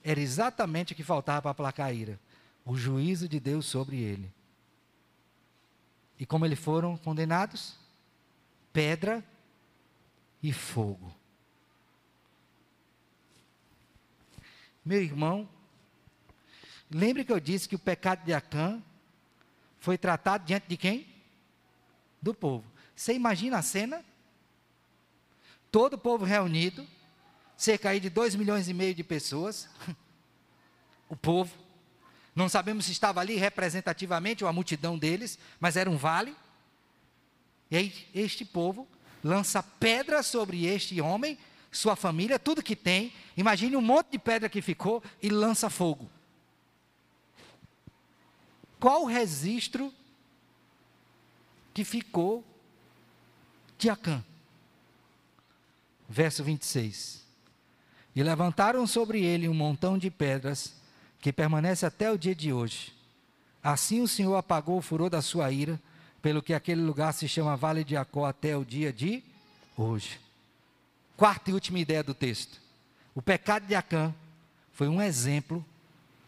[0.02, 2.18] Era exatamente o que faltava para aplacar a ira.
[2.66, 4.30] O juízo de Deus sobre ele.
[6.18, 7.78] E como eles foram condenados?
[8.72, 9.24] Pedra
[10.42, 11.14] e fogo.
[14.84, 15.48] Meu irmão,
[16.90, 18.82] Lembre que eu disse que o pecado de Acã
[19.78, 21.06] foi tratado diante de quem?
[22.22, 22.64] Do povo.
[22.94, 24.04] Você imagina a cena?
[25.70, 26.86] Todo o povo reunido,
[27.56, 29.68] cerca de 2 milhões e meio de pessoas.
[31.08, 31.54] O povo.
[32.36, 36.36] Não sabemos se estava ali representativamente ou a multidão deles, mas era um vale.
[37.70, 38.86] E aí, este povo
[39.24, 41.38] lança pedra sobre este homem,
[41.72, 43.10] sua família, tudo que tem.
[43.38, 46.10] Imagine um monte de pedra que ficou e lança fogo.
[48.78, 49.90] Qual o registro
[51.72, 52.44] que ficou
[53.78, 54.22] de Acã?
[56.06, 57.24] Verso 26.
[58.14, 60.75] E levantaram sobre ele um montão de pedras,
[61.26, 62.94] que permanece até o dia de hoje.
[63.60, 65.82] Assim o Senhor apagou o furor da sua ira,
[66.22, 69.24] pelo que aquele lugar se chama Vale de Acó até o dia de
[69.76, 70.20] hoje.
[71.16, 72.60] Quarta e última ideia do texto.
[73.12, 74.14] O pecado de Acã
[74.70, 75.66] foi um exemplo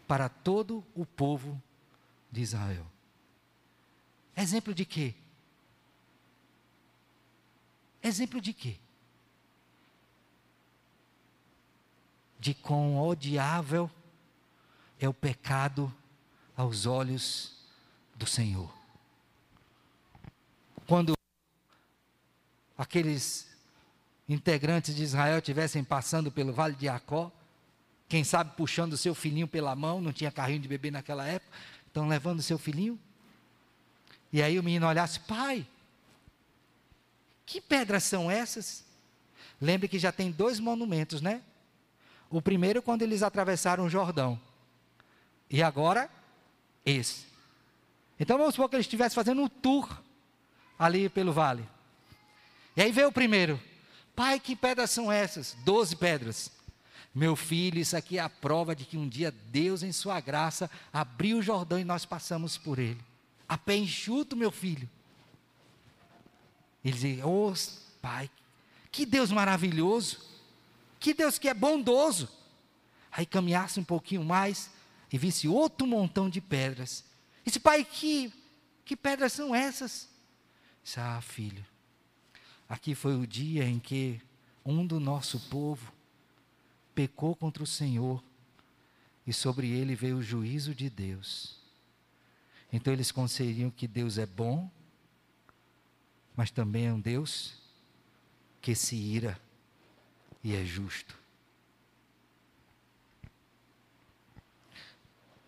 [0.08, 1.62] para todo o povo
[2.28, 2.84] de Israel.
[4.36, 5.14] Exemplo de quê?
[8.02, 8.74] Exemplo de quê?
[12.40, 13.88] De quão odiável
[15.00, 15.92] é o pecado
[16.56, 17.52] aos olhos
[18.16, 18.72] do Senhor.
[20.86, 21.12] Quando
[22.76, 23.48] aqueles
[24.28, 27.30] integrantes de Israel estivessem passando pelo vale de Jacó,
[28.08, 31.56] quem sabe puxando seu filhinho pela mão, não tinha carrinho de bebê naquela época,
[31.86, 32.98] estão levando seu filhinho.
[34.32, 35.66] E aí o menino olhasse, pai,
[37.44, 38.84] que pedras são essas?
[39.60, 41.42] Lembre que já tem dois monumentos, né?
[42.30, 44.40] O primeiro quando eles atravessaram o Jordão.
[45.50, 46.10] E agora,
[46.84, 47.26] esse.
[48.20, 49.88] Então vamos supor que eles estivessem fazendo um tour
[50.78, 51.66] ali pelo vale.
[52.76, 53.60] E aí veio o primeiro.
[54.14, 55.56] Pai, que pedras são essas?
[55.64, 56.50] Doze pedras.
[57.14, 60.70] Meu filho, isso aqui é a prova de que um dia Deus, em Sua graça,
[60.92, 63.00] abriu o Jordão e nós passamos por ele.
[63.48, 64.88] A pé enxuto, meu filho.
[66.84, 67.52] Ele dizia: Oh,
[68.00, 68.30] Pai,
[68.90, 70.20] que Deus maravilhoso,
[71.00, 72.28] que Deus que é bondoso.
[73.10, 74.70] Aí caminhasse um pouquinho mais
[75.12, 77.04] e visse outro montão de pedras.
[77.44, 78.32] Disse: Pai, que,
[78.84, 80.08] que pedras são essas?
[80.82, 81.64] Disse: Ah, filho,
[82.68, 84.20] aqui foi o dia em que
[84.64, 85.92] um do nosso povo
[86.94, 88.22] pecou contra o Senhor
[89.26, 91.58] e sobre ele veio o juízo de Deus.
[92.72, 94.70] Então eles consideriam que Deus é bom,
[96.36, 97.54] mas também é um Deus
[98.60, 99.40] que se ira
[100.44, 101.18] e é justo.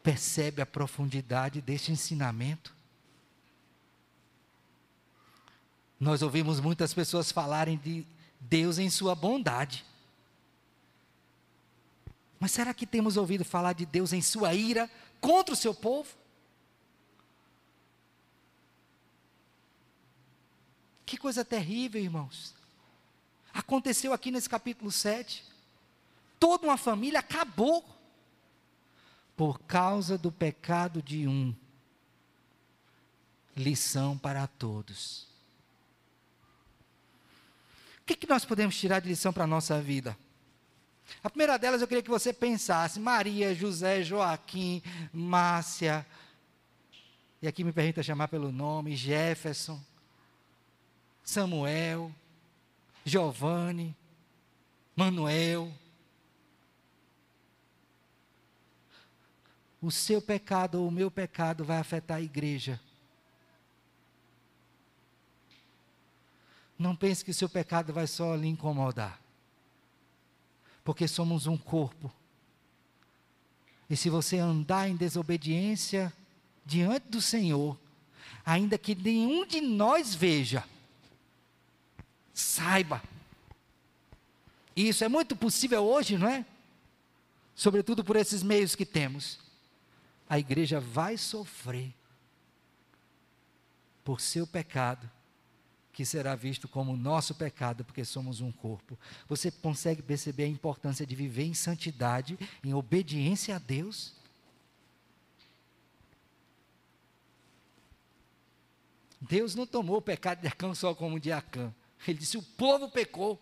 [0.03, 2.75] Percebe a profundidade deste ensinamento?
[5.99, 8.07] Nós ouvimos muitas pessoas falarem de
[8.41, 9.85] Deus em sua bondade.
[12.39, 16.09] Mas será que temos ouvido falar de Deus em sua ira contra o seu povo?
[21.05, 22.55] Que coisa terrível, irmãos.
[23.53, 25.45] Aconteceu aqui nesse capítulo 7.
[26.39, 27.85] Toda uma família acabou
[29.41, 31.55] por causa do pecado de um.
[33.57, 35.27] Lição para todos.
[38.03, 40.15] O que, que nós podemos tirar de lição para a nossa vida?
[41.25, 46.07] A primeira delas eu queria que você pensasse: Maria, José, Joaquim, Márcia,
[47.41, 49.81] e aqui me permita chamar pelo nome, Jefferson,
[51.25, 52.15] Samuel,
[53.07, 53.97] Giovanni,
[54.95, 55.73] Manuel.
[59.81, 62.81] O seu pecado ou o meu pecado vai afetar a igreja.
[66.79, 69.21] Não pense que o seu pecado vai só lhe incomodar
[70.85, 72.13] porque somos um corpo.
[73.89, 76.13] E se você andar em desobediência
[76.65, 77.79] diante do Senhor,
[78.45, 80.65] ainda que nenhum de nós veja,
[82.33, 83.03] saiba.
[84.75, 86.45] isso é muito possível hoje, não é?
[87.55, 89.39] Sobretudo por esses meios que temos.
[90.31, 91.93] A igreja vai sofrer
[94.05, 95.11] por seu pecado
[95.93, 98.97] que será visto como nosso pecado, porque somos um corpo.
[99.29, 104.15] Você consegue perceber a importância de viver em santidade, em obediência a Deus?
[109.21, 111.75] Deus não tomou o pecado de Acã só como de Acã.
[112.07, 113.39] Ele disse: o povo pecou,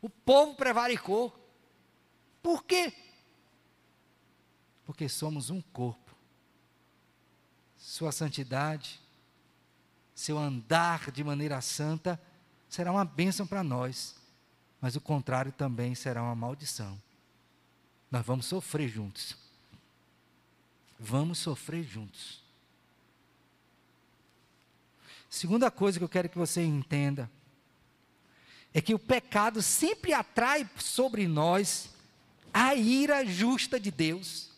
[0.00, 1.36] o povo prevaricou.
[2.40, 2.92] Por quê?
[4.86, 5.99] Porque somos um corpo.
[7.80, 9.00] Sua santidade,
[10.14, 12.20] seu andar de maneira santa,
[12.68, 14.14] será uma bênção para nós,
[14.80, 17.00] mas o contrário também será uma maldição.
[18.10, 19.36] Nós vamos sofrer juntos.
[21.02, 22.42] vamos sofrer juntos.
[25.30, 27.30] Segunda coisa que eu quero que você entenda
[28.74, 31.88] é que o pecado sempre atrai sobre nós
[32.52, 34.49] a ira justa de Deus.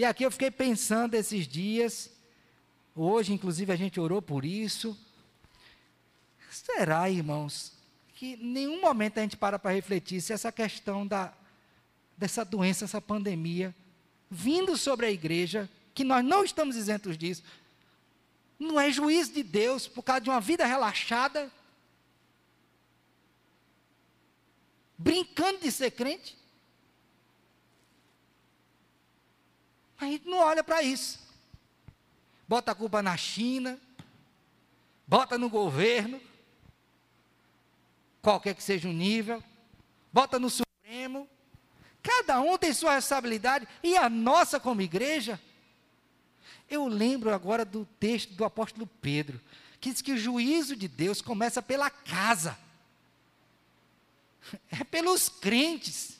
[0.00, 2.10] E aqui eu fiquei pensando esses dias,
[2.96, 4.98] hoje inclusive a gente orou por isso.
[6.50, 7.74] Será, irmãos,
[8.14, 11.34] que em nenhum momento a gente para para refletir se essa questão da,
[12.16, 13.76] dessa doença, essa pandemia,
[14.30, 17.42] vindo sobre a igreja, que nós não estamos isentos disso,
[18.58, 21.52] não é juízo de Deus por causa de uma vida relaxada,
[24.96, 26.39] brincando de ser crente.
[30.00, 31.20] A gente não olha para isso.
[32.48, 33.78] Bota a culpa na China,
[35.06, 36.20] bota no governo,
[38.22, 39.42] qualquer que seja o nível,
[40.12, 41.28] bota no Supremo.
[42.02, 45.38] Cada um tem sua responsabilidade e a nossa como igreja.
[46.68, 49.40] Eu lembro agora do texto do apóstolo Pedro,
[49.80, 52.56] que diz que o juízo de Deus começa pela casa,
[54.70, 56.19] é pelos crentes.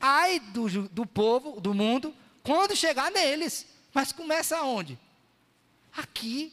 [0.00, 3.66] Ai do, do povo, do mundo, quando chegar neles.
[3.92, 4.98] Mas começa aonde?
[5.94, 6.52] Aqui.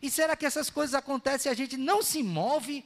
[0.00, 2.84] E será que essas coisas acontecem e a gente não se move?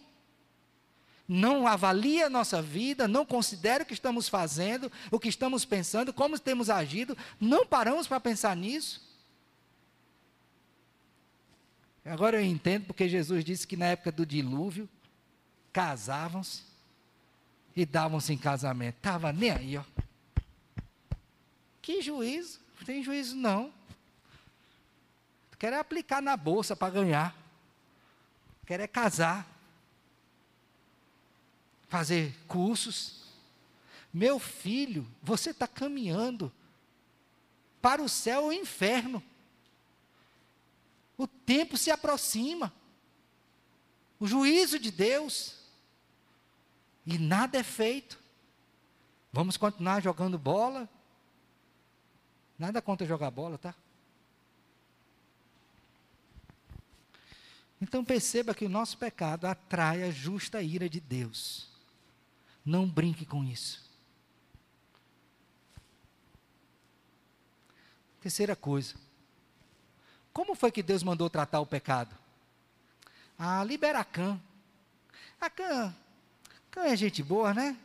[1.28, 6.12] Não avalia a nossa vida, não considera o que estamos fazendo, o que estamos pensando,
[6.12, 9.02] como temos agido, não paramos para pensar nisso?
[12.04, 14.88] Agora eu entendo porque Jesus disse que na época do dilúvio,
[15.72, 16.73] casavam-se
[17.76, 18.96] e davam-se em casamento.
[18.96, 19.84] Estava nem aí, ó.
[21.82, 22.60] Que juízo?
[22.78, 23.72] Não tem juízo não.
[25.58, 27.34] Quer é aplicar na bolsa para ganhar.
[28.66, 29.46] Quer é casar.
[31.88, 33.24] Fazer cursos.
[34.12, 36.52] Meu filho, você está caminhando
[37.80, 39.22] para o céu ou o inferno.
[41.16, 42.72] O tempo se aproxima.
[44.20, 45.63] O juízo de Deus.
[47.06, 48.18] E nada é feito.
[49.32, 50.88] Vamos continuar jogando bola?
[52.58, 53.74] Nada contra jogar bola, tá?
[57.80, 61.68] Então perceba que o nosso pecado atrai a justa ira de Deus.
[62.64, 63.84] Não brinque com isso.
[68.20, 68.94] Terceira coisa.
[70.32, 72.16] Como foi que Deus mandou tratar o pecado?
[73.38, 74.40] Ah, libera a Cã.
[75.38, 75.94] A Cã,
[76.74, 77.78] Cã é gente boa, né?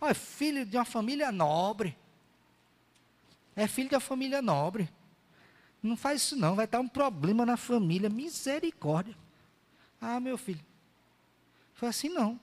[0.00, 1.94] Olha, filho de uma família nobre.
[3.54, 4.88] É filho de uma família nobre.
[5.82, 8.08] Não faz isso não, vai dar um problema na família.
[8.08, 9.14] Misericórdia.
[10.00, 10.64] Ah, meu filho.
[11.74, 12.40] Foi assim não.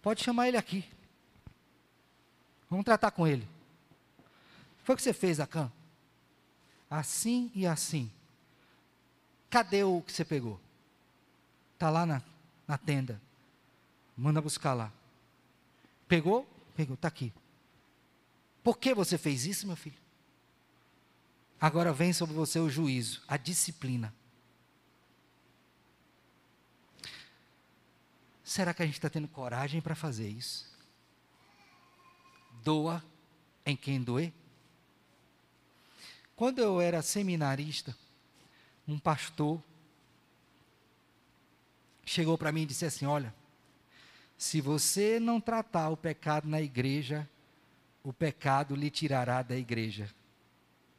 [0.00, 0.84] Pode chamar ele aqui.
[2.70, 3.48] Vamos tratar com ele.
[4.84, 5.72] Foi o que você fez, Acã?
[6.88, 8.08] Assim e assim.
[9.50, 10.60] Cadê o que você pegou?
[11.80, 12.20] Está lá na,
[12.68, 13.18] na tenda.
[14.14, 14.92] Manda buscar lá.
[16.06, 16.46] Pegou?
[16.76, 17.32] Pegou, está aqui.
[18.62, 19.96] Por que você fez isso, meu filho?
[21.58, 24.14] Agora vem sobre você o juízo, a disciplina.
[28.44, 30.70] Será que a gente está tendo coragem para fazer isso?
[32.62, 33.02] Doa
[33.64, 34.34] em quem doer?
[36.36, 37.96] Quando eu era seminarista,
[38.86, 39.62] um pastor
[42.10, 43.32] chegou para mim e disse assim: Olha,
[44.36, 47.28] se você não tratar o pecado na igreja,
[48.02, 50.12] o pecado lhe tirará da igreja.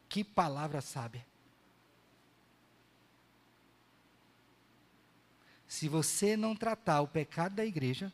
[0.07, 1.25] Que palavra sábia.
[5.67, 8.11] Se você não tratar o pecado da igreja,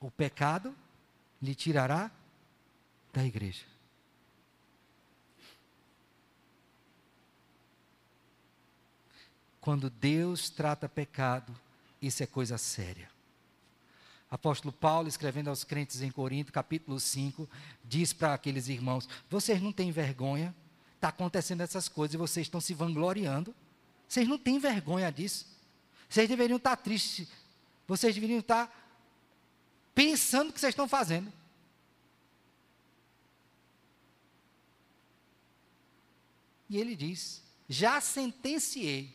[0.00, 0.74] o pecado
[1.40, 2.10] lhe tirará
[3.12, 3.64] da igreja.
[9.60, 11.54] Quando Deus trata pecado,
[12.06, 13.10] isso é coisa séria.
[14.30, 17.48] Apóstolo Paulo, escrevendo aos crentes em Corinto, capítulo 5,
[17.84, 20.54] diz para aqueles irmãos: Vocês não têm vergonha?
[20.96, 23.54] Está acontecendo essas coisas e vocês estão se vangloriando.
[24.08, 25.46] Vocês não têm vergonha disso.
[26.08, 27.28] Vocês deveriam estar tristes.
[27.86, 28.70] Vocês deveriam estar
[29.94, 31.32] pensando o que vocês estão fazendo.
[36.68, 39.14] E ele diz: Já sentenciei,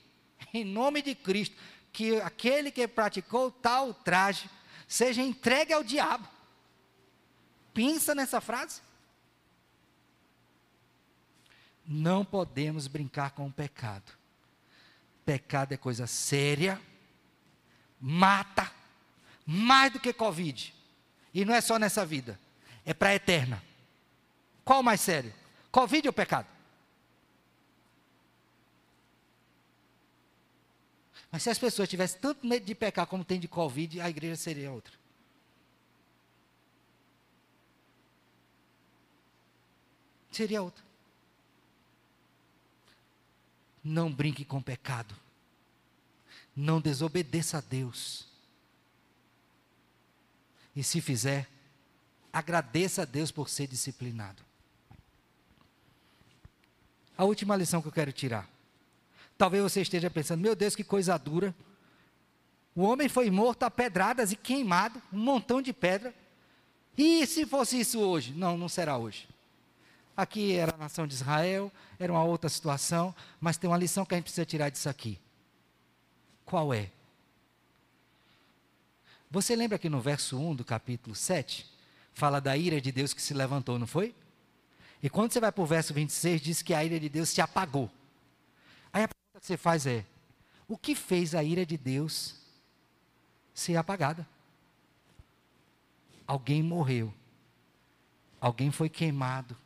[0.53, 1.55] em nome de Cristo,
[1.91, 4.49] que aquele que praticou tal traje
[4.87, 6.27] seja entregue ao diabo.
[7.73, 8.81] Pensa nessa frase.
[11.85, 14.11] Não podemos brincar com o pecado.
[15.25, 16.81] Pecado é coisa séria,
[17.99, 18.71] mata,
[19.45, 20.73] mais do que Covid.
[21.33, 22.39] E não é só nessa vida,
[22.85, 23.63] é para a eterna.
[24.65, 25.33] Qual o mais sério?
[25.71, 26.47] Covid ou pecado?
[31.31, 34.35] Mas se as pessoas tivessem tanto medo de pecar como tem de Covid, a igreja
[34.35, 34.93] seria outra.
[40.29, 40.83] Seria outra.
[43.83, 45.15] Não brinque com pecado.
[46.55, 48.27] Não desobedeça a Deus.
[50.75, 51.49] E se fizer,
[52.31, 54.43] agradeça a Deus por ser disciplinado.
[57.17, 58.50] A última lição que eu quero tirar.
[59.41, 61.55] Talvez você esteja pensando, meu Deus, que coisa dura.
[62.75, 66.13] O homem foi morto a pedradas e queimado, um montão de pedra.
[66.95, 68.33] E se fosse isso hoje?
[68.33, 69.27] Não, não será hoje.
[70.15, 74.13] Aqui era a nação de Israel, era uma outra situação, mas tem uma lição que
[74.13, 75.17] a gente precisa tirar disso aqui.
[76.45, 76.91] Qual é?
[79.31, 81.65] Você lembra que no verso 1 do capítulo 7,
[82.13, 84.13] fala da ira de Deus que se levantou, não foi?
[85.01, 87.41] E quando você vai para o verso 26, diz que a ira de Deus se
[87.41, 87.89] apagou.
[89.41, 90.05] Que você faz é:
[90.67, 92.35] o que fez a ira de Deus
[93.53, 94.25] ser apagada?
[96.27, 97.11] Alguém morreu.
[98.39, 99.57] Alguém foi queimado.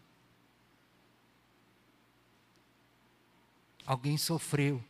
[3.86, 4.84] Alguém sofreu.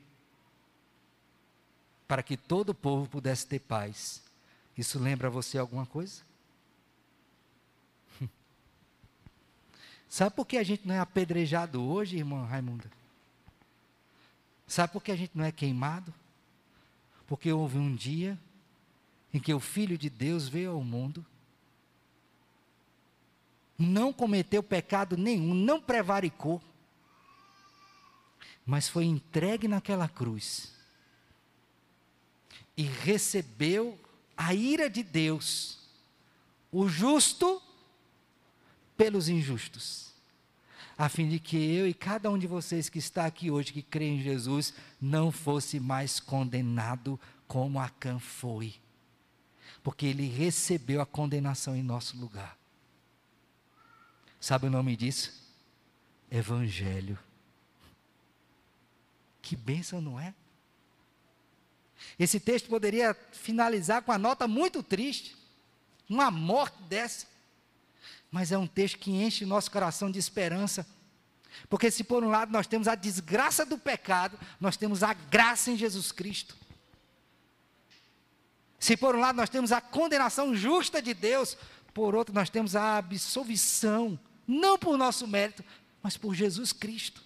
[2.07, 4.23] Para que todo o povo pudesse ter paz.
[4.77, 6.21] Isso lembra você alguma coisa?
[10.07, 12.89] Sabe por que a gente não é apedrejado hoje, irmã Raimunda?
[14.67, 16.13] Sabe por que a gente não é queimado?
[17.27, 18.39] Porque houve um dia
[19.33, 21.25] em que o Filho de Deus veio ao mundo,
[23.77, 26.61] não cometeu pecado nenhum, não prevaricou,
[28.65, 30.73] mas foi entregue naquela cruz
[32.77, 33.99] e recebeu
[34.35, 35.79] a ira de Deus,
[36.71, 37.61] o justo
[38.97, 40.13] pelos injustos,
[40.97, 43.81] a fim de que eu e cada um de vocês que está aqui hoje, que
[43.81, 48.75] crê em Jesus, não fosse mais condenado como Acã foi,
[49.83, 52.57] porque ele recebeu a condenação em nosso lugar.
[54.39, 55.33] Sabe o nome disso?
[56.31, 57.17] Evangelho.
[59.41, 60.33] Que bênção, não é?
[62.17, 65.35] Esse texto poderia finalizar com a nota muito triste,
[66.09, 67.27] uma morte dessa.
[68.35, 70.85] Mas é um texto que enche nosso coração de esperança.
[71.69, 75.71] Porque se por um lado nós temos a desgraça do pecado, nós temos a graça
[75.71, 76.53] em Jesus Cristo.
[78.77, 81.57] Se por um lado nós temos a condenação justa de Deus,
[81.93, 85.63] por outro nós temos a absolvição, não por nosso mérito,
[86.03, 87.23] mas por Jesus Cristo.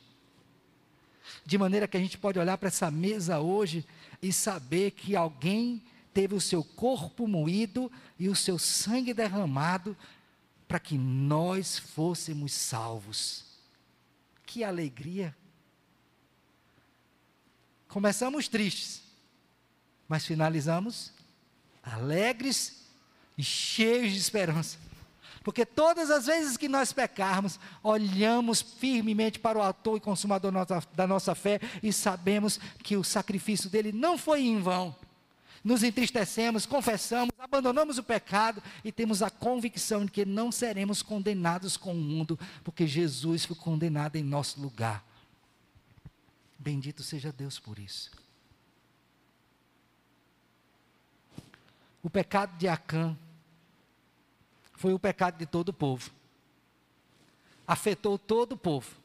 [1.44, 3.84] De maneira que a gente pode olhar para essa mesa hoje
[4.22, 5.82] e saber que alguém
[6.14, 9.98] teve o seu corpo moído e o seu sangue derramado
[10.70, 13.44] para que nós fôssemos salvos.
[14.46, 15.36] Que alegria!
[17.88, 19.02] Começamos tristes,
[20.08, 21.12] mas finalizamos
[21.82, 22.84] alegres
[23.36, 24.78] e cheios de esperança.
[25.44, 30.52] Porque todas as vezes que nós pecarmos, olhamos firmemente para o autor e consumador
[30.94, 34.96] da nossa fé e sabemos que o sacrifício dele não foi em vão.
[35.64, 41.76] Nos entristecemos, confessamos, abandonamos o pecado e temos a convicção de que não seremos condenados
[41.76, 45.04] com o mundo, porque Jesus foi condenado em nosso lugar.
[46.58, 48.12] Bendito seja Deus por isso.
[52.02, 53.18] O pecado de Acã
[54.74, 56.10] foi o pecado de todo o povo.
[57.68, 58.96] Afetou todo o povo.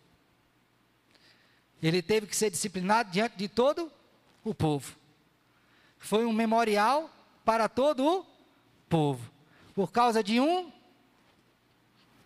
[1.83, 3.91] Ele teve que ser disciplinado diante de todo
[4.45, 4.97] o povo.
[6.05, 7.11] Foi um memorial
[7.47, 8.27] para todo o
[8.91, 9.31] povo.
[9.75, 10.71] Por causa de um,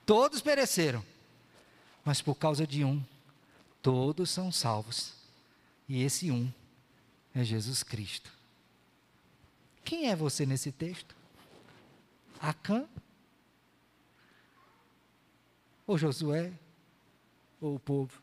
[0.05, 1.01] todos pereceram.
[2.05, 3.01] Mas por causa de um,
[3.81, 5.15] todos são salvos.
[5.89, 6.53] E esse um
[7.33, 8.33] é Jesus Cristo.
[9.85, 11.15] Quem é você nesse texto?
[12.41, 12.85] Acã
[15.87, 16.53] ou Josué,
[17.61, 18.21] ou o povo.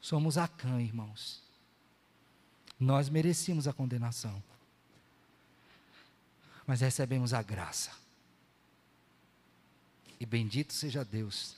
[0.00, 1.51] Somos Acã, irmãos.
[2.82, 4.42] Nós merecíamos a condenação,
[6.66, 7.92] mas recebemos a graça.
[10.18, 11.56] E bendito seja Deus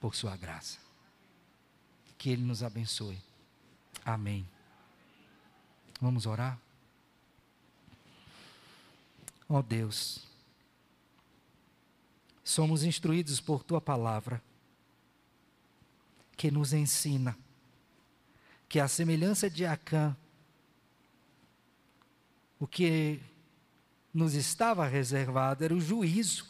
[0.00, 0.78] por Sua graça.
[2.16, 3.20] Que Ele nos abençoe.
[4.04, 4.48] Amém.
[6.00, 6.58] Vamos orar?
[9.48, 10.26] Ó oh Deus
[12.42, 14.42] somos instruídos por tua palavra,
[16.36, 17.36] que nos ensina
[18.68, 20.16] que a semelhança de Acã,
[22.62, 23.18] o que
[24.14, 26.46] nos estava reservado era o juízo,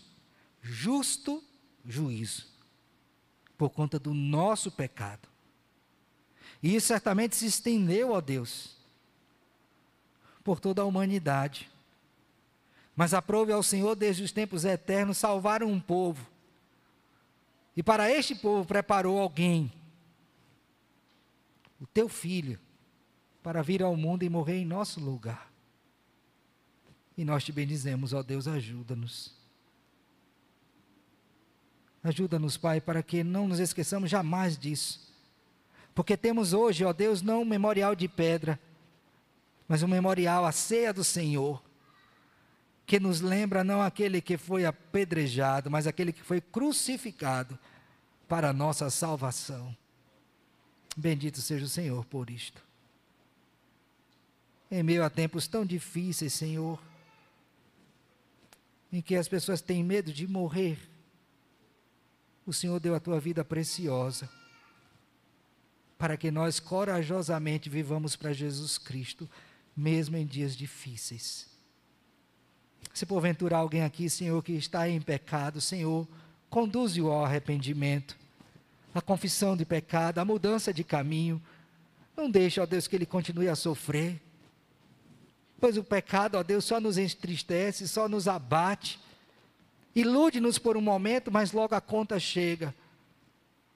[0.61, 1.43] justo
[1.83, 2.47] juízo,
[3.57, 5.27] por conta do nosso pecado.
[6.63, 8.77] E isso certamente se estendeu, ó Deus,
[10.45, 11.71] por toda a humanidade.
[12.95, 16.29] Mas aprove ao Senhor desde os tempos eternos salvar um povo.
[17.75, 19.73] E para este povo preparou alguém,
[21.81, 22.61] o teu filho,
[23.43, 25.52] para vir ao mundo e morrer em nosso lugar.
[27.17, 29.35] E nós te bendizemos, ó Deus, ajuda-nos.
[32.03, 35.13] Ajuda-nos, Pai, para que não nos esqueçamos jamais disso.
[35.95, 38.59] Porque temos hoje, ó Deus, não um memorial de pedra,
[39.69, 41.63] mas um memorial, a ceia do Senhor,
[42.87, 47.59] que nos lembra não aquele que foi apedrejado, mas aquele que foi crucificado
[48.29, 49.77] para a nossa salvação.
[50.97, 52.63] Bendito seja o Senhor por isto.
[54.71, 56.83] Em meio a tempos tão difíceis, Senhor,
[58.93, 60.79] em que as pessoas têm medo de morrer,
[62.45, 64.29] o Senhor deu a tua vida preciosa
[65.97, 69.31] para que nós corajosamente vivamos para Jesus Cristo,
[69.77, 71.49] mesmo em dias difíceis.
[72.93, 76.07] Se porventura alguém aqui, Senhor, que está em pecado, Senhor,
[76.51, 78.19] conduze-o ao arrependimento,
[78.93, 81.41] à confissão de pecado, à mudança de caminho.
[82.17, 84.21] Não deixe, ó Deus, que ele continue a sofrer
[85.63, 88.99] pois o pecado, ó Deus, só nos entristece, só nos abate,
[89.95, 92.75] ilude-nos por um momento, mas logo a conta chega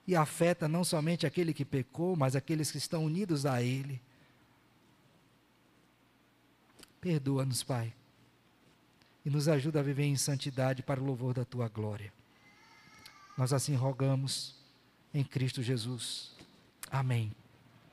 [0.04, 4.02] e afeta não somente aquele que pecou, mas aqueles que estão unidos a Ele.
[7.00, 7.94] Perdoa-nos, Pai,
[9.24, 12.12] e nos ajuda a viver em santidade para o louvor da Tua glória.
[13.38, 14.56] Nós assim rogamos
[15.14, 16.32] em Cristo Jesus.
[16.90, 17.30] Amém.